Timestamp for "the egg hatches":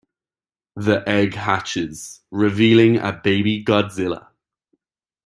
0.75-2.21